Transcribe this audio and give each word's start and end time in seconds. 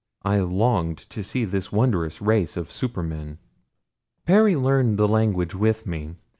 I 0.23 0.39
longed 0.39 0.97
to 1.11 1.23
see 1.23 1.45
this 1.45 1.71
wondrous 1.71 2.23
race 2.23 2.57
of 2.57 2.71
supermen. 2.71 3.37
Perry 4.25 4.55
learned 4.55 4.97
the 4.97 5.07
language 5.07 5.53
with 5.53 5.85
me. 5.85 6.15